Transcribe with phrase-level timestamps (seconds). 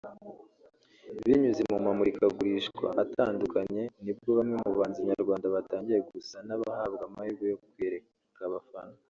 [1.23, 7.57] Biciye mu ma murikagurishwa atandukanye nibwo bamwe mu bahanzi nyarwanda batangiye gusa n'abahabwa amahirwe yo
[7.61, 8.95] kwiyereka abafana